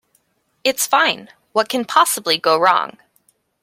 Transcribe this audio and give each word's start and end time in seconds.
It's 0.63 0.87
fine. 0.87 1.29
What 1.51 1.69
can 1.69 1.85
possibly 1.85 2.39
go 2.39 2.57
wrong? 2.57 2.97